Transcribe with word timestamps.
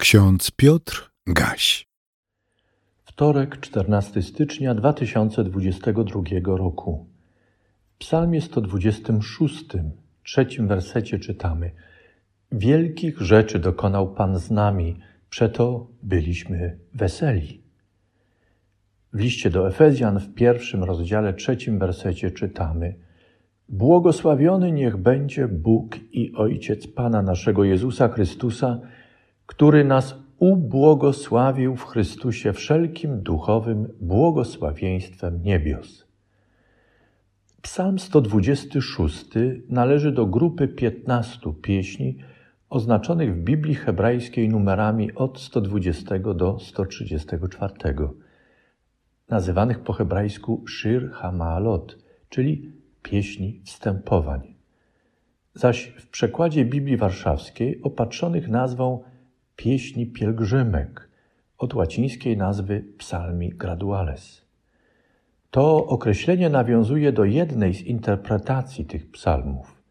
Ksiądz 0.00 0.50
Piotr 0.50 1.10
Gaś. 1.26 1.86
Wtorek, 3.04 3.60
14 3.60 4.22
stycznia 4.22 4.74
2022 4.74 6.22
roku. 6.44 7.06
W 7.94 7.98
Psalmie 7.98 8.40
126, 8.40 9.64
trzecim 10.22 10.68
wersecie 10.68 11.18
czytamy: 11.18 11.70
Wielkich 12.52 13.20
rzeczy 13.20 13.58
dokonał 13.58 14.14
Pan 14.14 14.38
z 14.38 14.50
nami, 14.50 15.00
przeto 15.30 15.86
byliśmy 16.02 16.78
weseli. 16.94 17.62
W 19.12 19.20
liście 19.20 19.50
do 19.50 19.68
Efezjan 19.68 20.20
w 20.20 20.34
pierwszym 20.34 20.84
rozdziale, 20.84 21.34
trzecim 21.34 21.78
wersecie 21.78 22.30
czytamy: 22.30 22.94
Błogosławiony 23.68 24.72
niech 24.72 24.96
będzie 24.96 25.48
Bóg 25.48 25.96
i 26.12 26.32
Ojciec 26.34 26.86
Pana 26.86 27.22
naszego 27.22 27.64
Jezusa 27.64 28.08
Chrystusa 28.08 28.80
który 29.50 29.84
nas 29.84 30.14
ubłogosławił 30.38 31.76
w 31.76 31.84
Chrystusie 31.84 32.52
wszelkim 32.52 33.22
duchowym 33.22 33.88
błogosławieństwem 34.00 35.42
niebios. 35.42 36.06
Psalm 37.62 37.98
126 37.98 39.26
należy 39.68 40.12
do 40.12 40.26
grupy 40.26 40.68
15 40.68 41.52
pieśni 41.62 42.18
oznaczonych 42.68 43.34
w 43.34 43.38
Biblii 43.38 43.74
hebrajskiej 43.74 44.48
numerami 44.48 45.14
od 45.14 45.40
120 45.40 46.18
do 46.18 46.58
134, 46.58 47.74
nazywanych 49.28 49.80
po 49.80 49.92
hebrajsku 49.92 50.64
Shir 50.68 51.10
Hamalot, 51.12 51.98
czyli 52.28 52.72
pieśni 53.02 53.60
wstępowań. 53.64 54.54
Zaś 55.54 55.84
w 55.96 56.08
przekładzie 56.08 56.64
Biblii 56.64 56.96
Warszawskiej 56.96 57.82
opatrzonych 57.82 58.48
nazwą 58.48 59.10
pieśni 59.60 60.06
pielgrzymek 60.06 61.08
od 61.58 61.74
łacińskiej 61.74 62.36
nazwy 62.36 62.84
psalmi 62.98 63.48
graduales. 63.48 64.46
To 65.50 65.86
określenie 65.86 66.48
nawiązuje 66.48 67.12
do 67.12 67.24
jednej 67.24 67.74
z 67.74 67.82
interpretacji 67.82 68.84
tych 68.84 69.10
psalmów. 69.10 69.82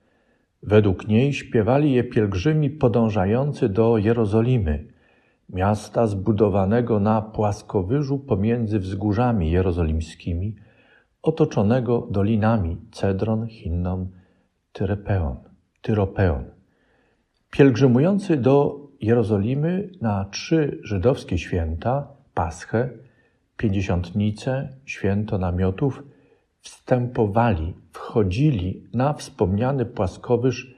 Według 0.64 1.08
niej 1.08 1.34
śpiewali 1.34 1.92
je 1.92 2.04
pielgrzymi 2.04 2.70
podążający 2.70 3.70
do 3.70 3.98
Jerozolimy, 3.98 4.88
miasta 5.50 6.08
zbudowanego 6.08 7.00
na 7.00 7.22
płaskowyżu 7.22 8.20
pomiędzy 8.20 8.80
wzgórzami 8.80 9.52
jerozolimskimi, 9.52 10.56
otoczonego 11.22 12.08
dolinami 12.12 12.78
Cedron, 12.92 13.48
Hinnom, 13.48 14.10
Tyrepeon, 14.72 15.38
Tyropeon. 15.82 16.46
Pielgrzymujący 17.52 18.38
do 18.38 18.89
Jerozolimy 19.02 19.90
na 20.02 20.26
trzy 20.26 20.80
żydowskie 20.84 21.38
święta, 21.38 22.08
Paschę, 22.34 22.90
Pięćdziesiątnicę, 23.58 24.70
Święto 24.86 25.38
Namiotów, 25.38 26.04
wstępowali, 26.60 27.74
wchodzili 27.92 28.84
na 28.94 29.14
wspomniany 29.14 29.86
płaskowyż, 29.86 30.76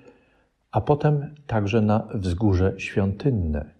a 0.72 0.81
potem 0.81 1.36
także 1.47 1.81
na 1.81 2.08
wzgórze 2.14 2.73
świątynne. 2.77 3.73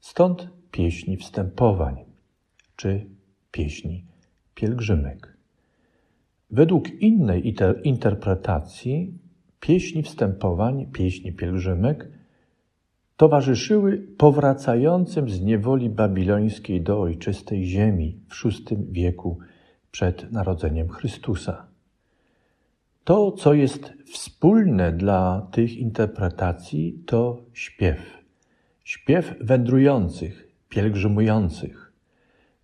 Stąd 0.00 0.48
pieśni 0.70 1.16
wstępowań, 1.16 2.04
czy 2.76 3.06
pieśni 3.52 4.04
pielgrzymek. 4.54 5.36
Według 6.50 6.90
innej 6.90 7.54
interpretacji 7.84 9.18
pieśni 9.60 10.02
wstępowań, 10.02 10.86
pieśni 10.92 11.32
pielgrzymek 11.32 12.17
towarzyszyły 13.18 13.98
powracającym 13.98 15.30
z 15.30 15.40
niewoli 15.40 15.90
babilońskiej 15.90 16.82
do 16.82 17.00
ojczystej 17.00 17.64
ziemi 17.64 18.20
w 18.28 18.44
VI 18.44 18.76
wieku 18.90 19.38
przed 19.90 20.32
narodzeniem 20.32 20.88
Chrystusa. 20.88 21.66
To, 23.04 23.32
co 23.32 23.54
jest 23.54 23.92
wspólne 24.12 24.92
dla 24.92 25.48
tych 25.50 25.76
interpretacji, 25.76 27.02
to 27.06 27.42
śpiew. 27.52 27.98
Śpiew 28.84 29.34
wędrujących, 29.40 30.48
pielgrzymujących. 30.68 31.92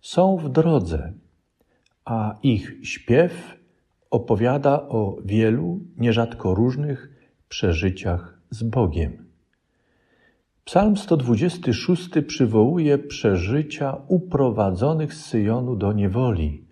Są 0.01 0.37
w 0.37 0.49
drodze, 0.49 1.13
a 2.05 2.37
ich 2.43 2.75
śpiew 2.83 3.57
opowiada 4.09 4.81
o 4.81 5.17
wielu, 5.25 5.79
nierzadko 5.97 6.53
różnych 6.53 7.09
przeżyciach 7.49 8.39
z 8.49 8.63
Bogiem. 8.63 9.24
Psalm 10.65 10.97
126 10.97 12.09
przywołuje 12.27 12.97
przeżycia 12.97 13.97
uprowadzonych 14.07 15.13
z 15.13 15.25
Syjonu 15.25 15.75
do 15.75 15.93
niewoli, 15.93 16.65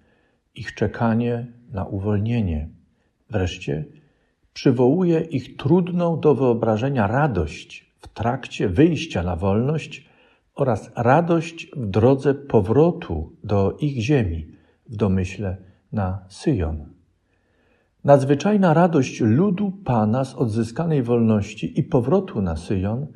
ich 0.56 0.76
czekanie 0.76 1.48
na 1.72 1.86
uwolnienie. 1.86 2.70
Wreszcie 3.30 3.86
przywołuje 4.54 5.20
ich 5.20 5.58
trudną 5.58 6.20
do 6.20 6.36
wyobrażenia 6.36 7.08
radość 7.08 7.94
w 8.02 8.08
trakcie 8.08 8.70
wyjścia 8.70 9.24
na 9.24 9.36
wolność 9.36 10.10
oraz 10.56 10.92
radość 10.96 11.72
w 11.76 11.88
drodze 11.88 12.34
powrotu 12.34 13.36
do 13.44 13.78
ich 13.80 14.02
ziemi, 14.02 14.48
w 14.90 14.96
domyśle 14.96 15.58
na 15.92 16.26
Syjon. 16.30 16.86
Nadzwyczajna 18.04 18.74
radość 18.74 19.22
ludu 19.22 19.72
Pana 19.86 20.26
z 20.26 20.36
odzyskanej 20.36 21.04
wolności 21.04 21.80
i 21.80 21.84
powrotu 21.84 22.42
na 22.42 22.56
Syjon– 22.56 23.08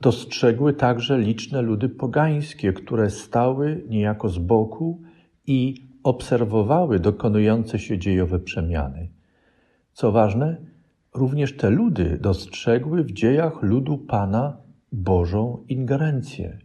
dostrzegły 0.00 0.72
także 0.74 1.18
liczne 1.18 1.62
ludy 1.62 1.88
pogańskie, 1.88 2.72
które 2.72 3.10
stały 3.10 3.84
niejako 3.88 4.28
z 4.28 4.38
boku 4.38 5.02
i 5.46 5.90
obserwowały 6.02 7.00
dokonujące 7.00 7.78
się 7.78 7.98
dziejowe 7.98 8.38
przemiany. 8.38 9.08
Co 9.92 10.12
ważne, 10.12 10.56
również 11.14 11.56
te 11.56 11.70
ludy 11.70 12.18
dostrzegły 12.20 13.04
w 13.04 13.12
dziejach 13.12 13.62
ludu 13.62 13.98
Pana 13.98 14.56
Bożą 14.92 15.64
ingerencję, 15.68 16.58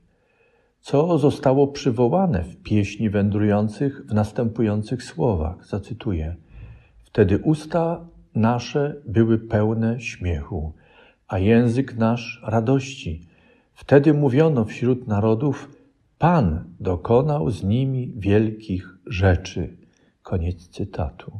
co 0.79 1.17
zostało 1.17 1.67
przywołane 1.67 2.43
w 2.43 2.61
pieśni 2.61 3.09
wędrujących 3.09 4.05
w 4.09 4.13
następujących 4.13 5.03
słowach. 5.03 5.65
Zacytuję: 5.65 6.35
Wtedy 7.03 7.39
usta 7.39 8.07
nasze 8.35 9.01
były 9.07 9.37
pełne 9.39 9.99
śmiechu 9.99 10.73
a 11.27 11.39
język 11.39 11.97
nasz 11.97 12.41
radości. 12.43 13.21
Wtedy 13.73 14.13
mówiono 14.13 14.65
wśród 14.65 15.07
narodów, 15.07 15.69
Pan 16.17 16.63
dokonał 16.79 17.49
z 17.49 17.63
nimi 17.63 18.13
wielkich 18.15 18.97
rzeczy. 19.05 19.77
Koniec 20.23 20.67
cytatu. 20.67 21.31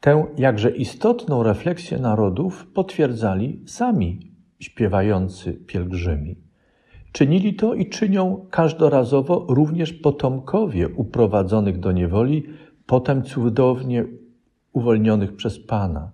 Tę 0.00 0.26
jakże 0.36 0.70
istotną 0.70 1.42
refleksję 1.42 1.98
narodów 1.98 2.66
potwierdzali 2.74 3.62
sami 3.66 4.20
śpiewający 4.60 5.52
pielgrzymi. 5.52 6.36
Czynili 7.12 7.54
to 7.54 7.74
i 7.74 7.88
czynią 7.88 8.46
każdorazowo 8.50 9.46
również 9.48 9.92
potomkowie 9.92 10.88
uprowadzonych 10.88 11.80
do 11.80 11.92
niewoli, 11.92 12.46
potem 12.86 13.22
cudownie 13.22 14.04
uwolnionych 14.72 15.36
przez 15.36 15.58
Pana. 15.58 16.10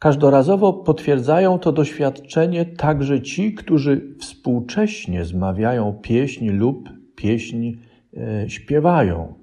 Każdorazowo 0.00 0.72
potwierdzają 0.72 1.58
to 1.58 1.72
doświadczenie 1.72 2.66
także 2.66 3.22
ci, 3.22 3.54
którzy 3.54 4.14
współcześnie 4.18 5.24
zmawiają 5.24 5.98
pieśń 6.02 6.48
lub 6.48 6.88
pieśń 7.16 7.72
e, 8.16 8.50
śpiewają, 8.50 9.34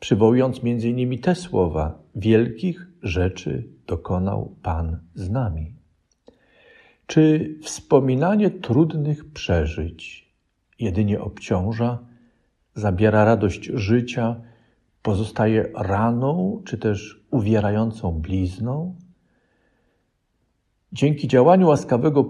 przywołując 0.00 0.62
między 0.62 0.88
innymi 0.88 1.18
te 1.18 1.34
słowa: 1.34 1.98
Wielkich 2.14 2.86
rzeczy 3.02 3.68
dokonał 3.86 4.56
Pan 4.62 5.00
z 5.14 5.30
nami. 5.30 5.74
Czy 7.06 7.54
wspominanie 7.62 8.50
trudnych 8.50 9.32
przeżyć 9.32 10.32
jedynie 10.78 11.20
obciąża, 11.20 11.98
zabiera 12.74 13.24
radość 13.24 13.64
życia, 13.74 14.40
pozostaje 15.04 15.70
raną, 15.74 16.62
czy 16.64 16.78
też 16.78 17.24
uwierającą 17.30 18.12
blizną? 18.12 18.96
Dzięki 20.92 21.28
działaniu 21.28 21.68
łaskawego 21.68 22.24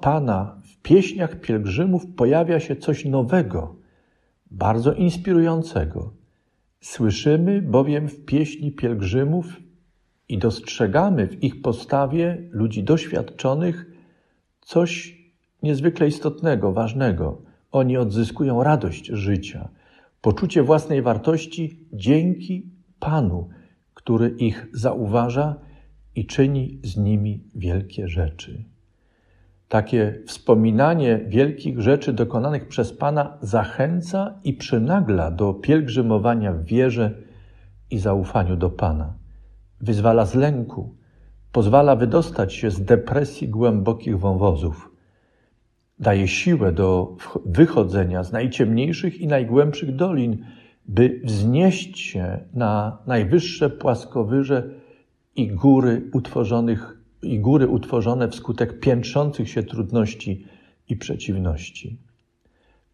Pana 0.00 0.60
w 0.64 0.82
pieśniach 0.82 1.40
pielgrzymów 1.40 2.06
pojawia 2.16 2.60
się 2.60 2.76
coś 2.76 3.04
nowego, 3.04 3.76
bardzo 4.50 4.92
inspirującego. 4.92 6.12
Słyszymy 6.80 7.62
bowiem 7.62 8.08
w 8.08 8.24
pieśni 8.24 8.72
pielgrzymów 8.72 9.46
i 10.28 10.38
dostrzegamy 10.38 11.26
w 11.26 11.42
ich 11.42 11.62
postawie 11.62 12.48
ludzi 12.50 12.84
doświadczonych 12.84 13.86
coś 14.60 15.18
niezwykle 15.62 16.08
istotnego, 16.08 16.72
ważnego. 16.72 17.42
Oni 17.72 17.96
odzyskują 17.96 18.62
radość 18.62 19.06
życia, 19.06 19.68
poczucie 20.20 20.62
własnej 20.62 21.02
wartości 21.02 21.86
dzięki 21.92 22.70
Panu, 23.00 23.48
który 23.94 24.28
ich 24.28 24.66
zauważa 24.72 25.56
i 26.14 26.26
czyni 26.26 26.80
z 26.84 26.96
nimi 26.96 27.44
wielkie 27.54 28.08
rzeczy. 28.08 28.64
Takie 29.68 30.22
wspominanie 30.26 31.24
wielkich 31.28 31.80
rzeczy 31.80 32.12
dokonanych 32.12 32.68
przez 32.68 32.92
Pana 32.92 33.38
zachęca 33.42 34.40
i 34.44 34.54
przynagla 34.54 35.30
do 35.30 35.54
pielgrzymowania 35.54 36.52
w 36.52 36.64
wierze 36.64 37.14
i 37.90 37.98
zaufaniu 37.98 38.56
do 38.56 38.70
Pana. 38.70 39.14
Wyzwala 39.80 40.26
z 40.26 40.34
lęku, 40.34 40.94
pozwala 41.52 41.96
wydostać 41.96 42.54
się 42.54 42.70
z 42.70 42.84
depresji 42.84 43.48
głębokich 43.48 44.18
wąwozów. 44.18 44.87
Daje 46.00 46.28
siłę 46.28 46.72
do 46.72 47.16
wychodzenia 47.46 48.24
z 48.24 48.32
najciemniejszych 48.32 49.20
i 49.20 49.26
najgłębszych 49.26 49.96
dolin, 49.96 50.44
by 50.88 51.20
wznieść 51.24 52.00
się 52.00 52.38
na 52.54 52.98
najwyższe 53.06 53.70
płaskowyże 53.70 54.70
i 55.36 55.48
góry 55.48 56.10
utworzonych 56.12 56.98
i 57.22 57.38
góry 57.40 57.68
utworzone 57.68 58.28
wskutek 58.28 58.80
piętrzących 58.80 59.48
się 59.48 59.62
trudności 59.62 60.46
i 60.88 60.96
przeciwności. 60.96 61.98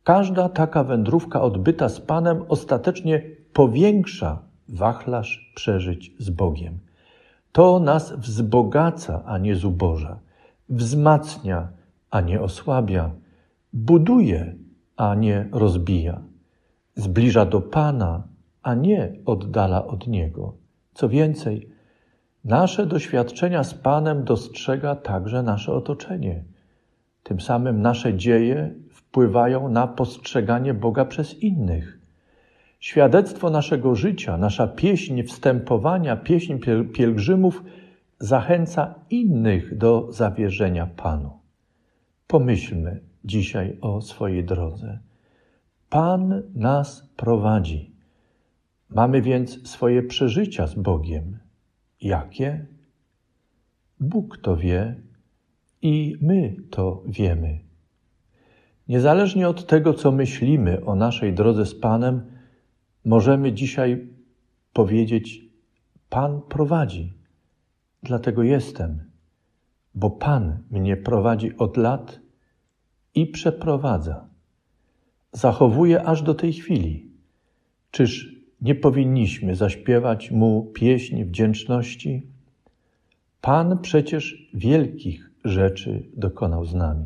Każda 0.05 0.49
taka 0.49 0.85
wędrówka 0.85 1.43
odbyta 1.43 1.89
z 1.89 2.01
Panem 2.01 2.43
ostatecznie 2.49 3.23
powiększa 3.53 4.43
wachlarz 4.69 5.53
przeżyć 5.55 6.13
z 6.19 6.31
Bogiem. 6.31 6.79
To 7.53 7.81
nas 7.81 8.13
wzbogaca, 8.13 9.23
a 9.27 9.39
nie 9.39 9.57
zuboża, 9.57 10.19
wzmacnia, 10.69 11.69
a 12.15 12.21
nie 12.21 12.41
osłabia, 12.41 13.11
buduje, 13.73 14.55
a 14.97 15.15
nie 15.15 15.49
rozbija, 15.53 16.23
zbliża 16.95 17.45
do 17.47 17.61
Pana, 17.61 18.23
a 18.63 18.75
nie 18.75 19.13
oddala 19.25 19.87
od 19.87 20.07
Niego. 20.07 20.55
Co 20.95 21.09
więcej, 21.09 21.75
Nasze 22.45 22.87
doświadczenia 22.87 23.65
z 23.65 23.75
Panem 23.75 24.25
dostrzega 24.25 24.97
także 24.97 25.43
nasze 25.43 25.73
otoczenie. 25.73 26.45
Tym 27.23 27.41
samym 27.41 27.83
nasze 27.83 28.15
dzieje 28.15 28.75
wpływają 28.91 29.69
na 29.69 29.87
postrzeganie 29.87 30.75
Boga 30.75 31.05
przez 31.05 31.43
innych. 31.43 31.99
Świadectwo 32.81 33.51
naszego 33.51 33.95
życia, 33.95 34.37
nasza 34.37 34.67
pieśń 34.67 35.23
wstępowania, 35.23 36.17
pieśń 36.17 36.55
pielgrzymów 36.95 37.65
zachęca 38.19 38.95
innych 39.11 39.79
do 39.79 40.13
zawierzenia 40.13 40.87
Panu. 40.87 41.44
Pomyślmy 42.27 43.01
dzisiaj 43.25 43.79
o 43.81 44.01
swojej 44.01 44.45
drodze. 44.45 44.99
Pan 45.91 46.43
nas 46.55 47.09
prowadzi. 47.17 47.95
Mamy 48.89 49.23
więc 49.23 49.69
swoje 49.69 50.03
przeżycia 50.03 50.67
z 50.67 50.75
Bogiem. 50.75 51.39
Jakie? 52.01 52.67
Bóg 54.01 54.39
to 54.39 54.57
wie 54.57 55.01
i 55.83 56.17
my 56.21 56.57
to 56.71 57.03
wiemy. 57.07 57.59
Niezależnie 58.89 59.49
od 59.49 59.67
tego, 59.67 59.95
co 59.95 60.13
myślimy 60.13 60.85
o 60.85 60.95
naszej 60.95 61.35
drodze 61.35 61.67
z 61.67 61.75
Panem, 61.75 62.23
możemy 63.05 63.53
dzisiaj 63.53 64.09
powiedzieć: 64.73 65.45
Pan 66.09 66.43
prowadzi, 66.43 67.15
dlatego 68.03 68.43
jestem, 68.43 69.11
bo 69.95 70.11
Pan 70.11 70.59
mnie 70.71 70.97
prowadzi 70.97 71.57
od 71.57 71.77
lat 71.77 72.21
i 73.15 73.27
przeprowadza. 73.27 74.29
Zachowuje 75.33 76.03
aż 76.03 76.23
do 76.23 76.35
tej 76.35 76.53
chwili. 76.53 77.11
Czyż 77.91 78.35
nie 78.61 78.75
powinniśmy 78.75 79.57
zaśpiewać 79.57 80.31
Mu 80.31 80.71
pieśń 80.75 81.25
wdzięczności? 81.25 82.27
Pan 83.41 83.79
przecież 83.79 84.51
wielkich 84.55 85.31
rzeczy 85.45 86.07
dokonał 86.17 86.65
z 86.65 86.75
nami. 86.75 87.05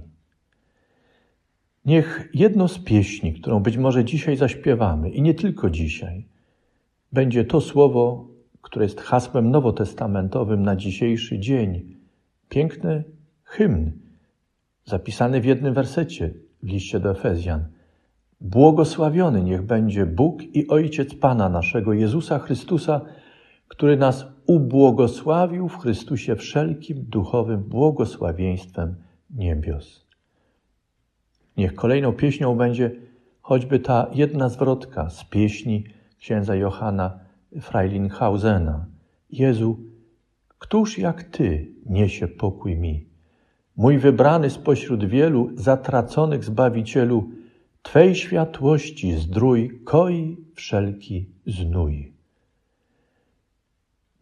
Niech 1.85 2.31
jedno 2.35 2.69
z 2.69 2.79
pieśni, 2.79 3.33
którą 3.33 3.61
być 3.61 3.77
może 3.77 4.05
dzisiaj 4.05 4.37
zaśpiewamy, 4.37 5.11
i 5.11 5.23
nie 5.23 5.35
tylko 5.35 5.71
dzisiaj, 5.71 6.27
będzie 7.13 7.45
to 7.45 7.61
słowo, 7.61 8.29
które 8.63 8.85
jest 8.85 9.01
hasłem 9.01 9.51
nowotestamentowym 9.51 10.63
na 10.63 10.77
dzisiejszy 10.77 11.39
dzień. 11.39 11.98
Piękny 12.49 13.05
hymn, 13.45 13.93
zapisany 14.85 15.41
w 15.41 15.45
jednym 15.45 15.75
wersecie 15.75 16.35
w 16.63 16.69
liście 16.69 17.01
do 17.01 17.11
Efezjan– 17.11 17.65
Błogosławiony 18.41 19.43
niech 19.43 19.63
będzie 19.63 20.07
Bóg 20.07 20.43
i 20.43 20.69
Ojciec 20.69 21.15
Pana 21.15 21.49
naszego 21.49 21.93
Jezusa 21.93 22.39
Chrystusa, 22.39 23.01
który 23.69 23.97
nas 23.97 24.27
ubłogosławił 24.47 25.69
w 25.69 25.79
Chrystusie 25.79 26.37
wszelkim 26.37 27.05
duchowym 27.09 27.63
błogosławieństwem 27.63 28.97
niebios. 29.31 30.07
Niech 31.57 31.75
kolejną 31.75 32.13
pieśnią 32.13 32.57
będzie 32.57 32.91
choćby 33.43 33.79
ta 33.79 34.07
jedna 34.15 34.49
zwrotka 34.49 35.11
z 35.11 35.25
pieśni 35.25 35.85
księdza 36.19 36.55
Johanna 36.55 37.19
Freilinhausena. 37.61 38.87
Jezu, 39.31 39.79
któż 40.59 40.99
jak 40.99 41.23
Ty 41.23 41.75
niesie 41.87 42.29
pokój 42.29 42.77
mi? 42.77 43.09
Mój 43.77 43.99
wybrany 43.99 44.51
spośród 44.51 45.05
wielu 45.05 45.51
zatraconych 45.55 46.45
Zbawicielu, 46.45 47.31
Twej 47.83 48.15
światłości 48.15 49.13
zdrój 49.13 49.81
koi 49.85 50.37
wszelki 50.55 51.31
znój. 51.47 52.13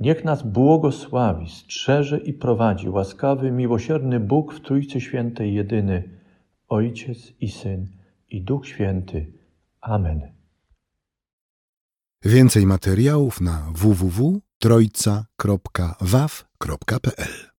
Niech 0.00 0.25
nas 0.25 0.43
błogosławi, 0.43 1.50
strzeże 1.50 2.19
i 2.19 2.33
prowadzi 2.33 2.88
łaskawy, 2.88 3.50
miłosierny 3.50 4.21
Bóg 4.21 4.55
w 4.55 4.61
Trójcy 4.61 5.00
Świętej 5.00 5.55
jedyny, 5.55 6.21
Ojciec 6.69 7.33
i 7.41 7.49
Syn 7.49 7.88
i 8.31 8.43
Duch 8.43 8.67
Święty. 8.67 9.33
Amen. 9.81 10.21
Więcej 12.25 12.67
materiałów 12.67 13.41
na 13.41 13.73
www.trojca.waw.pl 14.62 17.56